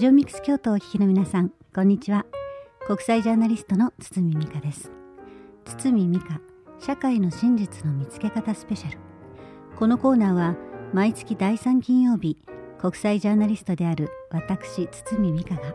[0.00, 2.24] ジオミックス京都をお聞きの皆さんこんにちは。
[2.86, 4.90] 国際ジャーナリストの堤美香です。
[5.66, 6.40] 堤美香
[6.78, 8.98] 社会の真実の見つけ方スペシャル。
[9.76, 10.56] このコーナーは
[10.94, 12.38] 毎月第3金曜日
[12.78, 15.74] 国際ジャーナリストである私堤美香が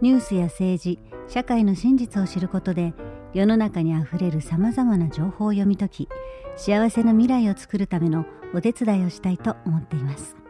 [0.00, 0.98] ニュースや政治
[1.28, 2.92] 社会の真実を知ることで
[3.34, 6.08] 世の中にあふれるさまざまな情報を読み解き
[6.56, 10.43] 幸せな未来を作るためのお手伝いをしたいと思っています。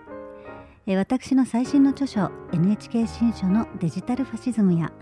[0.87, 4.93] 私の最新の著書 NHK 新書のデジタルファシズムや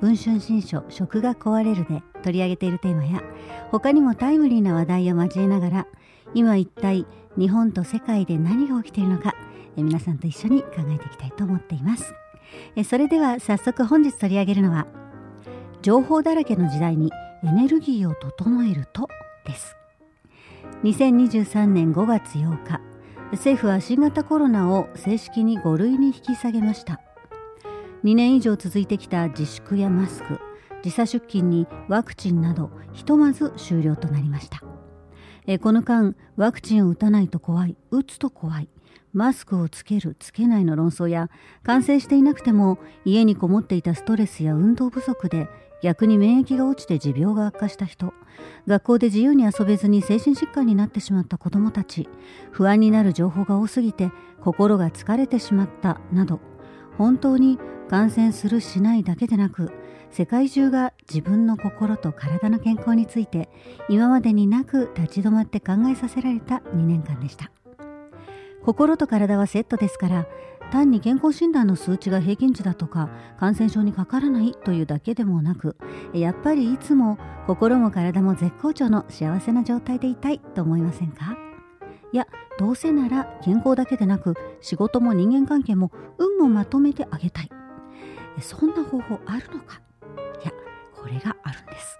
[0.00, 3.20] 文春新書食が壊れるで取り上げているテーマや
[3.72, 5.86] 他にもタイムリーな話題を交えながら
[6.34, 7.04] 今一体
[7.36, 9.34] 日本と世界で何が起きているのか
[9.76, 12.14] 皆さんと一緒に考えていきたいと思っています。
[12.84, 14.86] それでは早速本日取り上げるのは
[15.82, 17.10] 情報だらけの時代に
[17.42, 19.08] エネルギーを整えると
[19.44, 19.76] です。
[20.84, 22.83] 2023年5月8日
[23.32, 27.00] 政府は新型コロナを正式に5類に引き下げました。
[28.04, 30.38] 2年以上続いてきた自粛やマスク
[30.82, 34.62] 時差出勤にワクチンなどひとまず終了となりました。
[35.46, 38.68] えこの間ワクチンを打たないと怖い打つと怖い
[39.12, 41.30] マスクをつけるつけないの論争や
[41.62, 45.48] 感染していなくても家にこもっていたストレスや運動不足で
[45.84, 48.14] 逆に免疫が落ちて持病が悪化した人
[48.66, 52.08] 学校で自由に遊べずに精神疾患になってしまった子どもたち
[52.52, 54.10] 不安になる情報が多すぎて
[54.40, 56.40] 心が疲れてしまったなど
[56.96, 57.58] 本当に
[57.90, 59.72] 感染するしないだけでなく
[60.10, 63.50] 世界中が自分の心と体の健康について
[63.90, 67.50] 今までになく立ち止まって考えさせられた2年間でした。
[68.64, 70.26] 心と体はセットですから
[70.72, 75.76] 単に健康診断の数値が平均値だとか感染症にかからないというだけでもなく
[76.14, 81.36] やっぱりいつも心も体も絶好調の幸せな状態でいたいと思いませんか？
[82.12, 82.26] いや
[82.58, 87.50] どうせなら健康だけでなく仕事も人間関係も運もまとめてあげたい。
[88.40, 89.80] そんな方法あるのか？
[90.42, 90.52] いや
[90.94, 91.98] これがあるんです。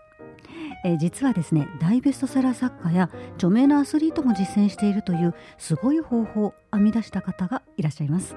[0.85, 8.37] え実はですね大ベストセラー作家や著名なアスリートも実践しているというすごい方法を編み出した方がいらっしゃいます。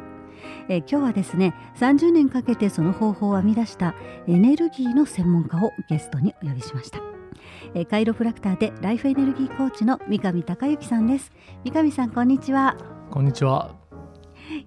[0.70, 3.96] え今日はですね30年かけてその方法を編み出した
[4.28, 7.02] エネルギーの専門家をゲストにお呼びしました。
[7.74, 11.32] えカイロプラクターでライフエネルギーコーチの三上隆之さんです。
[11.64, 12.78] 三上さんこんにちは。
[13.10, 13.76] こんにちは。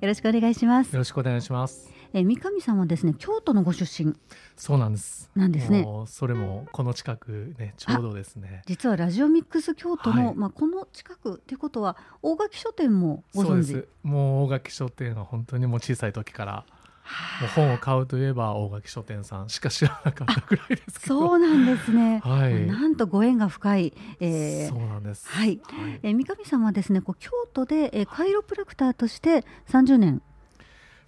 [0.01, 0.93] よろしくお願いします。
[0.93, 4.15] よろしくお願いしますえ三上さんはですね京都のご出身。
[4.57, 5.31] そうなんです。
[5.35, 5.87] なんですね。
[6.07, 8.63] それもこの近くねちょうどですね。
[8.67, 13.87] 実はラジオミックス京都の、はい、まあこの近くってことは大垣書店もご存知？
[14.03, 16.65] もう大垣書店は本当にもう小さい時から
[17.41, 21.19] もう本を買うといえば大垣書店さんしか知らなかったぐらいですけど。
[21.19, 25.29] そうなんですね、はい、なんとご縁が深い、えー、そうなんです。
[25.29, 30.23] はい、はい、えー、三上さんはですねこう京都で、えー、カイロプラクターとして30年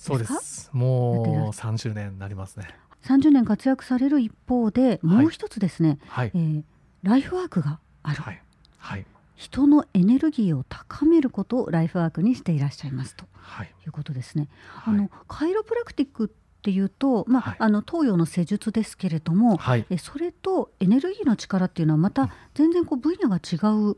[0.03, 0.69] そうです。
[0.73, 2.69] もう30年になりますね。
[3.05, 6.63] 30年活躍される一方でもう一つですね、はい、えー、
[7.05, 8.43] ライフワークがある、はい、
[8.79, 14.49] はい、人のエネルギーを高めることをライフワークにしていらっしゃいますと、はい、いうことですね。
[14.85, 23.97] あのカイロプラクティックっていうと、まあ、はい、あの東洋の施術ですけれども、はい、えそれとエネルギーの力っていうのはまた全然こう分野が違う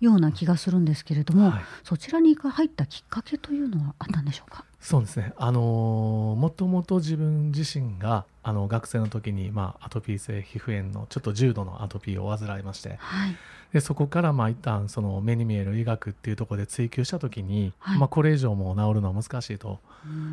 [0.00, 4.65] ような気がするんですけれども、はい、そちらに入ったきっかけというのはあったんでしょうか？
[4.80, 13.36] そうですね、あのー、もともと自分自身があの学生の時に、まあ、アトピー性皮膚炎のちょっと重度のアトピーを患いまして、はい、
[13.72, 19.80] でそこからまあ一旦その目に見える医学っていうところで追求した時に、はい、まあ、これ以上も治るのは難しいと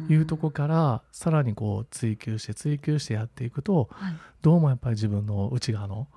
[0.10, 6.08] いうところからさらにこう追求して追求してやっていくと、はい、どうもやっぱり自分の内側の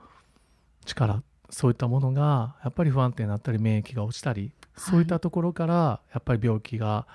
[0.85, 7.07] 力そういったものがやっぱり不安定になったり免疫が落ちたり、そういったところからやっぱり病気が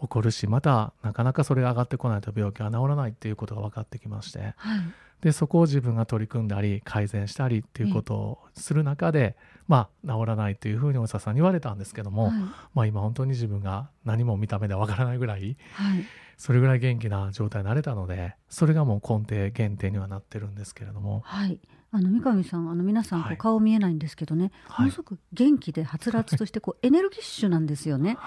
[0.00, 4.80] 起こるしまたなかなかそれが上がってこないと病気は治らないっていうことが分かってきまして、はい、
[5.20, 9.36] でそこを自分が取り組んだり改善したりっていうことをする中で、
[9.66, 12.32] まあ治らないというふうに大沢さんに言われたんですけども、はい、
[12.74, 16.04] まあ今本当に自分が何も見た目でわからないぐらい、はい、
[16.36, 21.22] それぐらい元気な状態になれたのでそれがもう根底原点にはなってるんですけれども。
[21.24, 21.58] はい
[21.90, 28.18] あの三上さんあの皆さんこう顔見えないんですけどね、はい、ものすごく元気ではつらつとしてこうエネルギッシュなんですよね。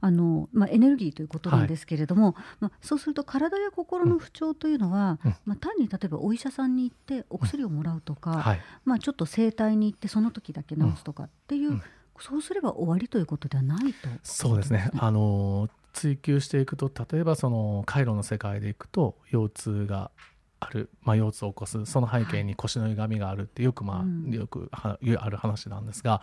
[0.00, 11.82] あのまあ、エネルギーということなんですけれども、はい、まあ、そうすると体や心の不調というのは、うん、まあ、単に例えばお医者さんに行ってお薬をもらうとか、うんはい、まあ、ちょっと整体に行ってその時だけ治すとかっていう、うん、
[12.18, 14.90] そうすれば終わりということではないと、ね、そうですね。
[14.98, 20.10] あの追求していくと例えばその回路の世界でいくと腰痛が
[20.60, 24.96] ある、まあ、腰痛を起こすその背景に腰の歪みがあるってよくまあ、よくあ
[25.28, 26.20] る話なんですが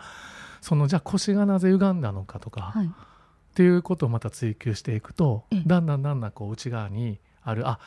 [0.60, 2.90] そのじゃあ腰がなぜ歪んだのかとか、はい、っ
[3.54, 7.80] ていうことをまた追求していくとだんだんだんだんこう内側にあるあ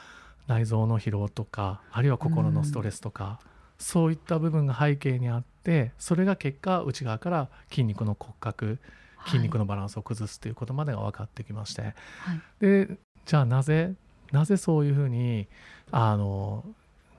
[0.48, 8.80] 内臓の疲労とかあるいは心のストレスとか、うん、そういった部分が背景にあってそれが結果内側から筋肉の骨格
[9.28, 11.94] 筋肉のバランスを崩すということまでが分かってきまして、はい、
[12.60, 13.94] でじゃあなぜ
[14.32, 15.48] なぜそういうふうに
[15.92, 16.64] あの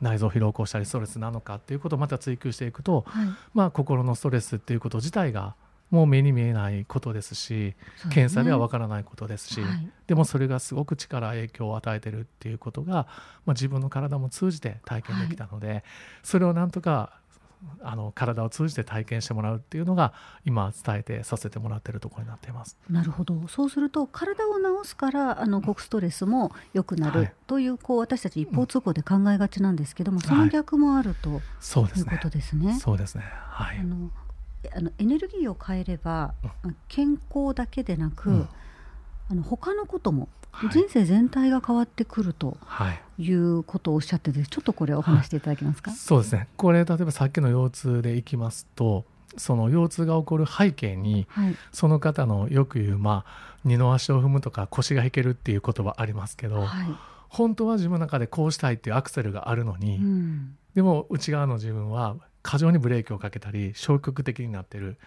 [0.00, 5.54] 内臓疲労を起こしたりストレスなのかっていうことをまた追求していくと、はい、まあ心のストレスっていうこと自体が
[5.92, 7.76] もう目に見えないことですし、ね、
[8.10, 13.06] 検査ではわからないことですし、はい、でもそれがすごく力影響を与えてるっていうことが、
[13.44, 15.82] まあ、自分の体も通じて体験できたので、はい、
[16.22, 17.20] それをなんとか
[17.82, 20.12] あの体を通じて体験してもらうっていうのが
[20.44, 22.76] 今伝えてさせてもらっているところになっています。
[22.88, 23.46] なるほど。
[23.48, 32.12] そうすると体を治すからあの極ストレスも良くなる、はい、というこう私たち一方通行で考えがちなんですけども、その逆もあると、はい、そうですね。
[32.12, 32.78] いうことですね。
[32.78, 33.24] そうですね。
[33.24, 33.78] はい。
[33.78, 34.10] あの
[34.76, 36.34] あのエネルギーを変えれば、
[36.88, 38.48] 健康だけでなく、うん、
[39.32, 40.28] あの他のことも
[40.70, 42.58] 人生全体が変わってくると
[43.18, 43.32] い。
[43.32, 46.48] うことをおっしゃってて、ちょっとこれお話していただけますか、はい、そうですね。
[46.56, 49.04] これ例えばさっきの腰痛でいきますと
[49.36, 56.86] その腰痛が起こる背景に、はい、その方のよく言う、まあ、二の足を踏むとか腰が引けるっていう言葉ありますけど、はい、
[57.28, 64.98] 本当は自分の中でこうしたいっていうアクセルがあるのに、うん、でも内側の自分は過剰にブレーキをかけたり消極的になってる。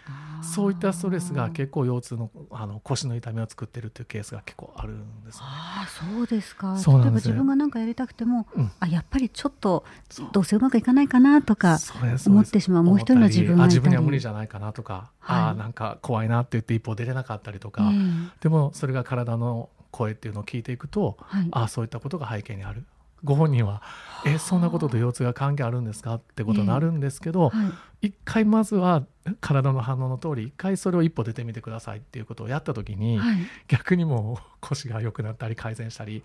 [0.42, 6.76] そういったストレスが結構腰痛のあの腰の痛みを作ってるっていうケースが結構あるんです、ね、あそうですか。
[6.76, 9.84] 例えば自分が何かやりたくても、うん、あやっぱりちょっと
[10.32, 11.78] どうせうまくいかないかなとか
[12.26, 22.86] 思ってしまうもう一人の自分が自分には無理じゃないかなとか、はい、あなんか怖いなって言って一歩出れなかったりとか、えー、でもそれが体の声っていうのを聞いていくと、はい、あそういったことが背景にある
[23.24, 23.82] ご本人は
[24.26, 27.70] 「えそんなことと腰痛が関係あるんですか?」ってことになるんですけど、えーは
[28.02, 29.04] い、一回まずは
[29.42, 36.24] 体の反応の通り一回それを一歩出てみてくださいっていうことをやった時に、はい、逆にも腰が良くなったり改善したり。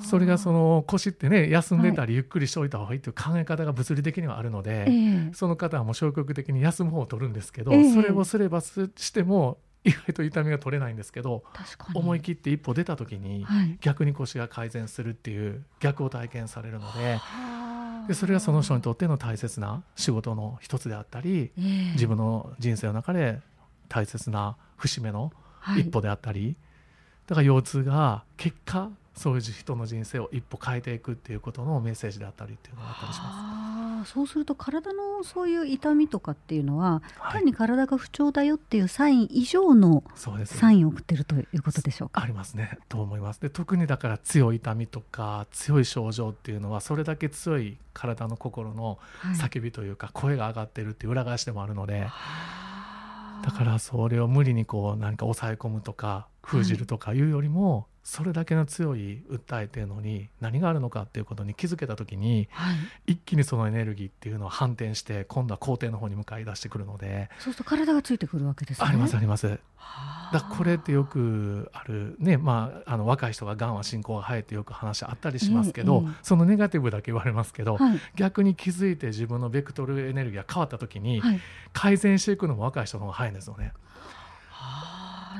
[0.00, 11.42] それがその腰ってね休んでたりゆっくりしておいた方がいいという考え方が物理的にはあるので、その方はもう消極的に休む方を取るんですけど、それをすればしても意外と痛みが取れないんですけど
[11.94, 13.46] 思い切って一歩出た時に
[13.80, 17.18] 逆に腰が改善するっていう逆を体験されるので。
[18.08, 23.40] でそれがその人にとっての大切な仕事の一つであったり、えー、自分の人生の中で
[23.88, 25.32] 大切な節目の
[25.76, 26.56] 一歩であったり、はい、
[27.28, 33.69] だから腰痛が結果そういう人の人生を一歩変えていくっていうことのメッセージであったりっていうのがあったりします。
[34.04, 40.02] そうすると体のそういう痛みとかっていうのは、はい、単に体が不調だよっていうサイン以上の
[40.46, 42.22] サインを送ってるということでしょうか？
[42.22, 43.40] ありますねと思います。
[43.40, 48.98] で特にだから強い痛みとか強い症状っていうのはそれだけ強い体の心の
[49.36, 52.08] 叫びというか、声が上がってるっていう裏返しでもあるので。
[53.42, 62.76] だからそれを無理にこう何か抑え込むとか封じるとかいうよりも、それだけの強い訴えてるのに何があるのかっていうことに気づけた時に、はい、
[63.12, 68.86] 一気にそのエネルギーっていうのは反転して今度は肯定の方に向かい出してくるのでそうすると体がついてくるわけですね。
[68.88, 69.60] ありますあります。
[70.32, 81.40] だこれってよくあるねまああの若い人ががんは進行が早いってよく話あったりしますけど、えーえー、そのネガティブだけ言われますけど、はい、逆に気づいて自分のベクトルエネルギーが変わった時に、はい、
[81.72, 83.72] 改善していくのも若い人の方が早いんですよね。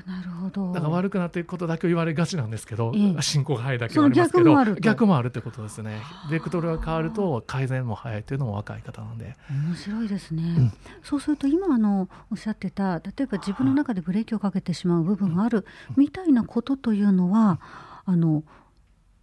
[0.06, 0.72] なるほど。
[0.72, 6.00] だから悪くなっていくことだけを言われがちなんですけど、ええ、進行が早いだけはありますけど逆もあるってことですね。
[6.30, 9.36] ベクトルが変わると改善も早いというのも若い方なんで。
[9.50, 15.64] 面白いですね、うん、そうすると今あのおっしゃってた例えば自分の中でブレーキをかけてしまう部分がある
[15.96, 17.60] みたいなことというのは
[18.04, 18.44] あの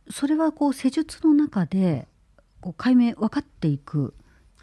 [0.09, 2.07] それはこう施術の中で
[2.61, 4.13] こう解明分かっていく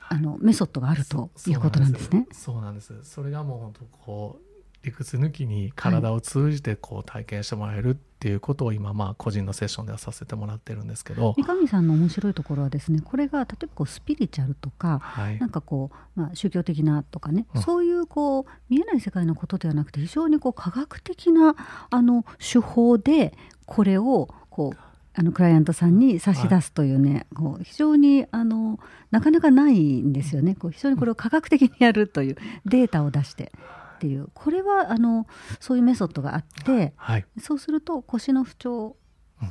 [0.09, 2.27] あのメソッドがあるということなんですね。
[2.33, 2.93] そうなんです。
[3.03, 4.54] それがもう本当こう
[4.85, 11.35] 理屈抜きに体を通じてこう体験してもらえるっていうことを今まあ個人のセッションではさせてもらってるんですけど。
[11.39, 21.57] 三上さんの面白いところはですねこれが例えばこうスピリチュアルとか、はい、なんかこう、まあ、宗教的なとかね、うん、そういうこう見えない世界のことではなくて非常にこう科学的な
[21.91, 23.33] あの手法で
[23.65, 24.79] これをこう
[25.17, 28.81] あのクライアントさんに差し出すというね、はい、こう非常にあの
[29.13, 30.57] なかなかないんですよね。
[30.57, 32.37] こう非常にこれを科学的にやるという
[32.67, 33.53] データを出して。
[33.95, 34.29] っていう。
[34.35, 35.27] これはあの
[35.61, 38.97] そういうメソッドがあって、はい、そうすると腰の不調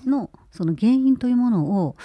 [0.06, 1.96] のその原因というものを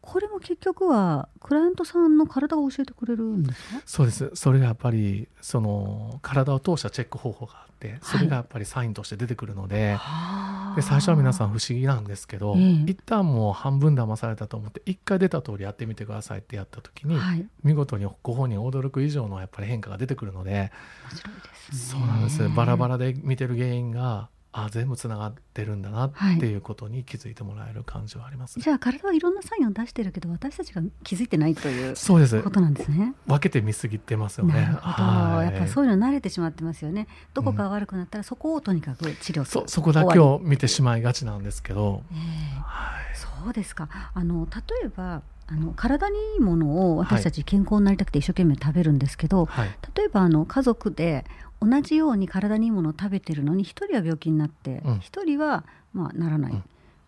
[0.00, 3.82] これも結局はクライアントさんの体を教えてくれるんですか？
[3.86, 4.30] そうです。
[4.34, 20.70] それがやっぱりその体を通したチェック方法があってそれがやっぱりサインとして出てくるのではい、で最初は皆さん不思議なんですけど、えー、一旦もう半分騙されたと思って一回出た通りやってみてくださいってやった時に、はい、見事にご本人驚く以上のやっぱり変化が出てくるので、
[21.10, 22.48] 面白いです、ね、そうなんです。
[22.50, 26.54] バラバラで見てる原因があ全部つながってるんだなってい。
[26.56, 32.40] うことに気づいてもらえる感じはあります、はい、じゃあ体はいろんなサインを出してるけど私たちが気づいてないというそうです。
[32.40, 33.14] ことなんですね。
[33.26, 34.54] 分けて見すぎてますよね。
[34.54, 37.08] なるほど、はい、やっぱそういうの慣れてしまってますよね。
[37.34, 43.88] どこか悪くなったらそこをとにかく治療する、うん、そそこだけを見てしまいがちなんですけど、えーはい、そうですか。
[44.14, 51.24] あの例えばあの体にいいものを私たち健康になりたくて一生懸命食べるんですけど、はい、例えばあの家族で
[51.60, 56.64] 同じように体にいいものを食べてるのに1人は病気になって1人はまあならない、うん、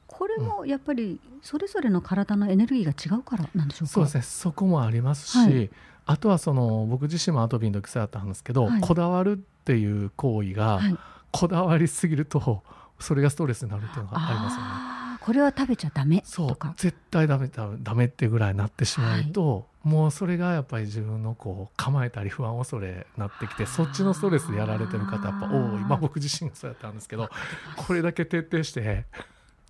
[0.06, 3.92] これもやっぱりそれぞれの体のエネルギーが違うからなんでしょうか？
[3.92, 4.22] そうですね。
[4.22, 5.70] そこもありますし、はい、
[6.06, 10.80] あとはその僕自身もアトピーの時そうやったんですけど、はい、こだわるっていう行為が、
[11.32, 12.62] こだわりすぎると
[12.98, 14.68] それがストレスになるっていうのがありますよね。
[15.26, 16.22] これは食べちゃダメ？
[16.32, 16.72] とか。
[16.76, 25.80] 絶対ダメだダメってぐらいになってしまうと、はい、もうそれがやっぱり自分のこう構えたり不安恐れになってきてそっちのストレスでやられてる方やっぱ多い。
[25.80, 27.28] まあ僕自身がそうやったんですけど
[27.76, 29.06] これだけ徹底して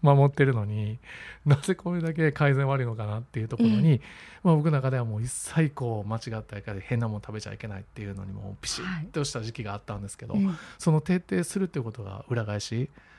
[0.02, 0.98] 守ってるのに
[1.46, 4.00] なぜこれだけ改善悪いのかなっていうところに、えー、
[4.42, 10.44] まあ、僕の中ではもう一切こう間違ったり変なもの食べちゃいけないっていうのにもピシッとした時期があったんですけど、はい、
[10.76, 13.15] その徹底するっていうことが裏返しっ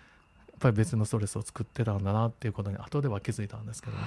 [0.60, 4.02] ぱり別のストレスを作ってたんだなっていうことに後では気づいたんですけどだ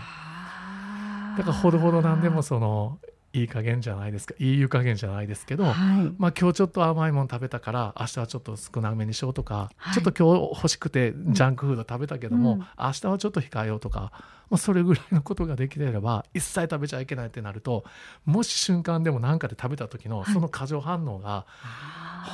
[1.45, 2.99] からほどほどなんでもその
[3.33, 4.35] いい加減じゃないですか。
[4.39, 5.75] いい湯加減じゃないですけど、はい、
[6.19, 14.13] まあ今日ちょっと甘いもの食べたから明日はちょっと少なめにしようとか、はい、ちょっと今日欲しくてジャンクフード食べたけども、うん、明日はちょっと控えようとか、
[14.51, 17.85] まあ、それぐらいのことができていれば一切食べちゃいけないってなると
[18.25, 21.47] もし瞬間でも何かで食べた時のその過剰反応が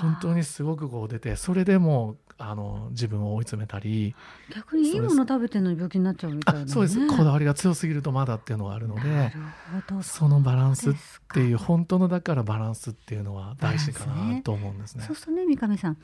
[0.01, 4.15] 本当にすごくこう出てそれでもあの自分を追い詰めたり
[4.55, 7.07] 逆にいいもの食べてるのに病気になっちゃうみたいな、ね、そうです。
[7.07, 9.33] こだわりが強すぎるとまだっていうのがあるので
[10.03, 10.95] そのバランスっ
[11.35, 15.05] ていう本当のだからバランスっていうのは大事かなと思うんですね。
[15.07, 15.97] そうするとね三上さん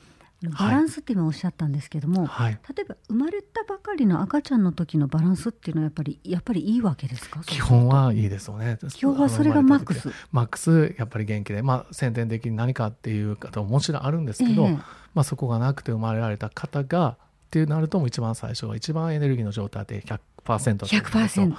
[0.58, 7.42] バランスって今おっしゃったんですけども、はい、例えば生まれたばかりの赤ちゃんの時のバランスっていうのはやっぱりやっぱりいいわけですか？
[7.44, 8.78] 基本はいいですよね。
[8.92, 10.10] 基本はそれがマックス。
[10.32, 14.76] マックスやっぱり元気でまあ先天的に何かっていう方ももちろんあるんですけど、えー、
[15.14, 17.16] まあ、そこがなくて生まれられた方がっ
[17.50, 21.54] ていうなると一番最初は一番エネルギーの状態で100%だと100%、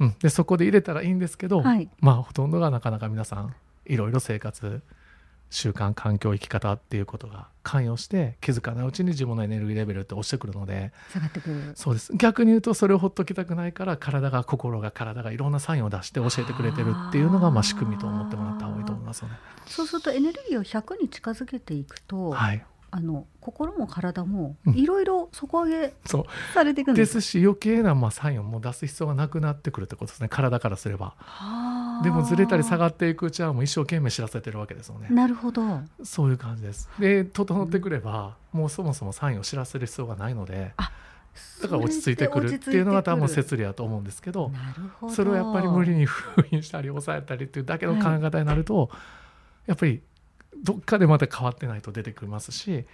[0.00, 3.54] うん、でそこで入れたらいいんですけど、はい、まあほとんどがなかなか皆さん
[3.86, 4.82] いろいろ生活
[5.50, 11.72] 習慣環境生き方っていうことが関与して気づかないうちに自分のエネルギーレベルって落ちてくるので下がってくる。
[11.74, 12.12] そうです。
[12.16, 19.36] 逆に言うとそれをほっときたくないから体が心が体がいろんなサインを出して教えてくれてるっていうのがまあ仕組みと思ってもらった方がいいと思いますよね。
[19.66, 22.64] そうするとエネルギーを100に近づけていくと、はい、
[22.96, 25.92] あの心も体もいろいろ底上げ
[26.54, 31.14] されていくんです,、ですし余計なまあサインをもう出す必要がなくなってくるってことですね体からすれば。
[32.02, 35.08] でもずれたり下がっていくうちはもう一生懸命知らせてるわけですよね。
[35.10, 36.88] なるほどそういう感じです。
[36.98, 40.72] で整ってくれば、うん、もうそもそもサインを知らせる必要がないので。
[41.60, 44.50] だから落ち着いてくるっていうのが多分説理だと思うんですけど
[45.10, 48.88] それをやっぱり無理に封印したり抑えたりっていうだけの考え方になると、はい、
[49.66, 50.00] やっぱり
[50.62, 52.84] どっかでまた変わってないと出てきますし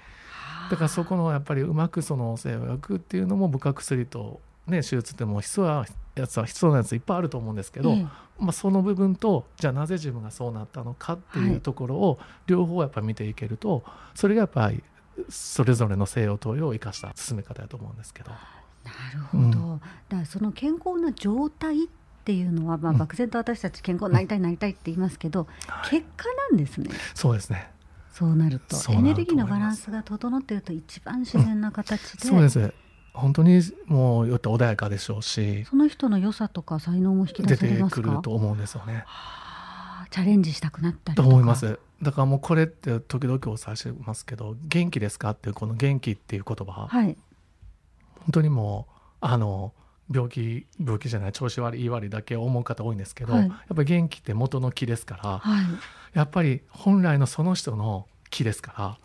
[0.70, 7.94] だからそこのやっぱりうまくその西洋薬っていうのも部下薬と、ね、手術でも必要なやつは必要なやついっぱいあると思うんですけど、
[8.38, 13.82] まあ、その部分とじゃあなぜ自分がそうなったのかっていうところを両方やっぱ見ていけると
[14.14, 14.82] それがやっぱり
[15.28, 18.30] それぞれの西洋投与を生かした進め方だと思うんですけど。
[18.84, 21.88] なるほど、うん、だからその健康な状態っ
[22.24, 25.46] ていうのは、まあ、漠然と私たち健康になりたいなりたいって言いますけど、
[25.90, 26.90] 結果なんですね。
[27.14, 27.70] そうですね。
[28.12, 28.76] そうなると。
[28.92, 32.72] エネルギーのバランスが整っていると一番自然な形で、そうです。
[33.14, 39.04] 本当にもうよって穏やかでしょうしその人の良さとか才能も引き出せ出てくると思うんですよね。
[40.10, 41.78] チャレンジしたくなったりと思います。
[42.02, 47.16] だからもうこれって時々お伝えしますけど「元気ですか?」っていうこの「元気」っていう言葉、はい、
[48.20, 49.72] 本当にもうあの
[50.12, 55.64] 病気病気じゃない調子悪い言い悪いだけ思う方多いんですけど、はい、やっぱり元気って元の気ですから、はい、
[56.12, 58.98] やっぱり本来のその人の気ですか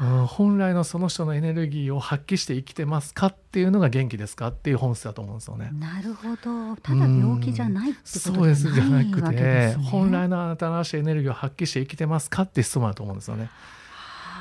[0.00, 5.70] ら、うん、本来のその人のエネルギーを発揮して生きてますかっていうのが元気ですかっていう本質だと思うんですよね。
[5.78, 6.76] なるほど。
[6.76, 13.50] ただ病気じゃないってことそうですじゃなくて、ね、本来のあなたのしいエネルギーを発揮して生きてますかって質問だと思うんですよね。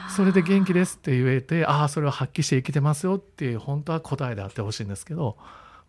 [0.09, 5.37] それで元気ですって言えてああそれを発揮して生きてますよっていう本当は答えであってほしいんですけど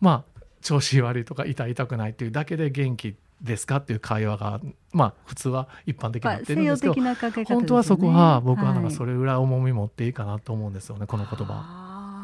[0.01, 4.61] まあ調子悪いとか痛い痛くないっていうだけで元気ですかっていう会話が
[4.93, 6.95] まあ普通は一般的になってるんですけど、
[7.45, 11.80] 本当はそこは僕はなんかそれぐらい重み持っていいかなと思うんですよね、はい、この言葉。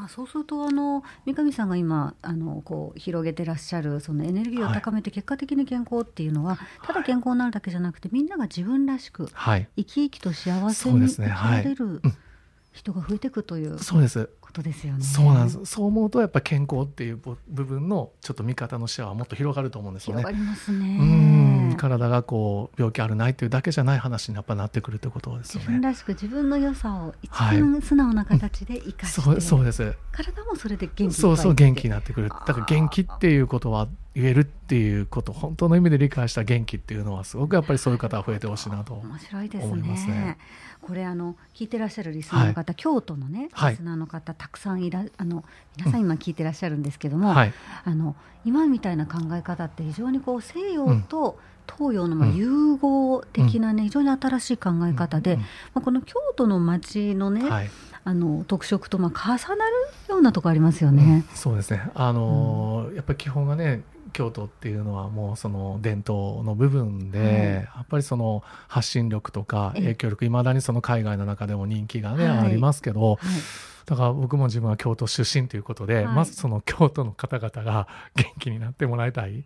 [0.09, 12.03] そうするとあの三上さんが今あのこう広げてらっしゃるそのエネルギーを高めて結果的に健康っていうのは、はい、ただ健康になるだけじゃなくてみんなが自分らしく、はい、生き生きと幸せに生きられる
[12.73, 14.29] 人が増えていくというそうです。
[14.41, 15.05] ことですよね。
[15.05, 15.65] そうなんです。
[15.65, 20.23] そう思うとやっぱ健康っていう部分のちょっと見方の視野はもっと広がると思うんですよね。
[20.23, 20.99] 広がりますね。
[21.01, 25.67] うん体がこう病気あるないっていうだけじゃない話にやっぱなってくるってことですよね。
[25.67, 29.95] 自分らしく自分の良さを一番素直な形で生かして、はい、そうそうです。
[30.13, 32.29] 体もそれで元気そうそう元気になってくる。
[32.29, 40.39] だから元気っていうことは言えるっていうこと本当の意味で理解した元気っていうのはすごくやっぱりそういう方は増えてほしいなと面白いですね。
[40.87, 45.43] これあの聞いてらっしゃるリスナーの方、はい、京都のねリスナーの方、たくさんいらあの
[45.77, 47.53] 皆さん今聞いてらっしゃるんですけども、はい、
[47.85, 48.15] あの
[48.45, 51.41] 今みたいな考え方って非常にこう西洋と、
[51.77, 55.45] 東洋のまあ融合的なね、非常に新しい考え方で、ま
[55.77, 57.71] あ、この京都の町のね、はい、
[58.05, 59.73] あの特色とまあ重なる
[60.09, 61.25] ようなところありますよね。
[61.29, 61.91] うん、そうですね。
[61.95, 63.83] あのーうん、やっぱり基本がね
[64.17, 73.19] 京都っていうのはもうその伝統の部分で、はい、やっぱりその発信力とか影響力いまだにその海外の中でも人気がね、はい、ありますけど、はい、
[73.85, 79.45] だから僕も自分は京都出身ということで、まずその京都の方々が 元気になってもらいたい、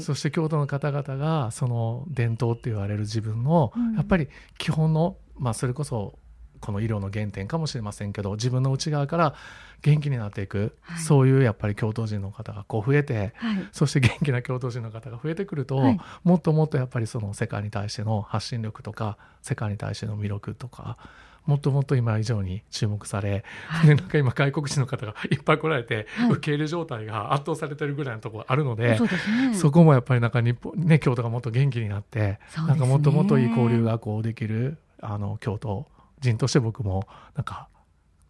[0.00, 6.18] そして京都の方々がその伝統って言われる自分の、やっぱり基本の、まあ、それこそ
[6.60, 9.34] この医療の原点かもしれませんけど自分の内側から
[9.82, 20.98] 元気になっていく、はい、そういうやっぱり京都人の方がこう増えて、はい、そして元気な京都人の方が増えてくると、はい、もっともっとやっぱりその世界に対しての発信力とか世界に対しての魅力とか
[21.46, 29.10] もっともっと今以上に注目され、はい、 なんか今外国人の方がいっぱい来られて、はい、受け入れ状態が圧倒されてるぐらいのところあるのでそ、ね、
[29.54, 32.38] そこもやっぱりなんか日本、ね、京都がもっと元気になって、ね、
[32.68, 35.86] なんかもっともっといい交流がこうできるあの京都
[36.20, 37.68] 人として僕もなんか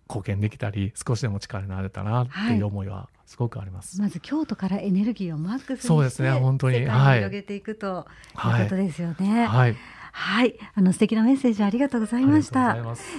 [0.08, 6.32] 貢献できたり少しでも力になれたなっていう思いはすごくあります、はい、まず京都からエネルギーをマックスそうですね。
[6.32, 6.80] 本当に。
[6.80, 9.46] 広げていくということですよね。
[9.46, 9.76] はい、はい、
[10.12, 12.76] あの素敵なメッセージありがとうございました。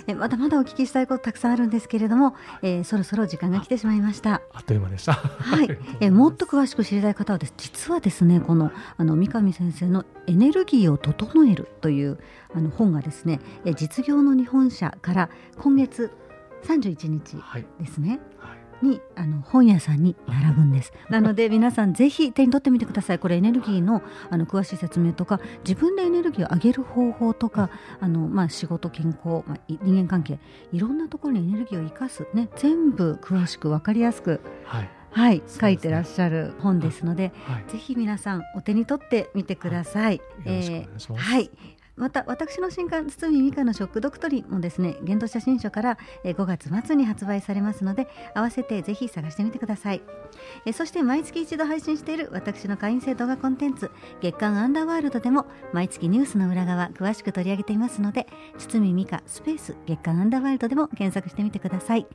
[0.07, 4.41] えまだまだお聞きしたいことたくさんあるんですけれども、えー、そろそろ時間が来てしまいました。
[4.53, 5.13] あっという間でした。
[5.13, 12.19] はい、え もっと詳しく知りたい方はです、実はですね、このあの三上先生のエネルギーを整えるという
[12.53, 16.11] あの本がですね、え実業の日本社から今月
[16.63, 17.37] 31日
[17.79, 18.19] ですね。
[18.39, 20.93] はいはいにあの本屋さんに並ぶんです。
[21.09, 23.19] なので皆さんぜひ手に取ってみてください。
[23.19, 30.39] これエネルギーのあの詳しい説明とか自分でエネルギーを上げる方法とかあの、まあ、仕事健康、まあ、人間関係
[30.71, 34.89] いろんなところにエネルギーを生かす、ね、全部詳しく分かりやすく、はい。
[35.13, 40.03] はい、書いてらっしゃる本ですので、はい、ぜひ皆さんお手に取ってみてください。
[40.05, 41.51] はい、えー、はい、
[42.01, 50.01] また私の新刊堤美香のショックドクトリンもですね現代写真書から5月末に発売されますので合わせてぜひ探してみてください。
[50.73, 58.25] そして毎月一度配信している私の会員制動画コンテンツ月刊アンダーワールドでも毎月ニュースの裏側詳しく取り上げていますので
[58.57, 62.07] 堤美香スペース月刊アンダーワールドでも検索してみてください。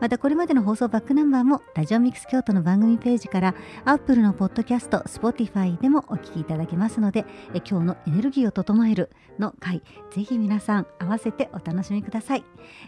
[0.00, 3.54] またこれまでの放送バックナンバーもラジオミックス京都の番組ページから
[3.84, 12.44] アップルのポッドキャスト Spotify でもお聞きいただけますのでえ今日のエネルギーを整えるの回ぜひ皆さん合わせてお楽しみください。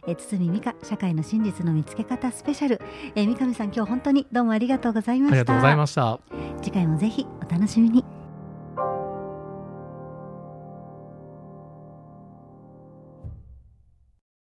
[0.07, 2.81] え堤美香社会の真実の見つけ方スペシャル。
[3.15, 5.35] え三上さん今日本当にどうもありがとうございました。
[5.35, 6.21] ありがとうございました。
[6.63, 8.05] 次回もぜひお楽しみに